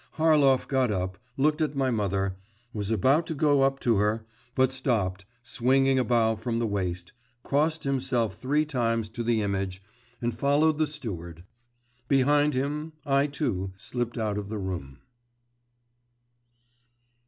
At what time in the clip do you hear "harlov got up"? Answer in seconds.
0.17-1.19